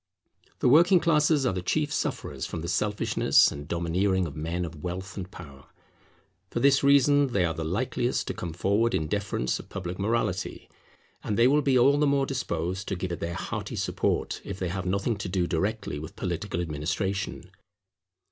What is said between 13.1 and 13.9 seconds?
it their hearty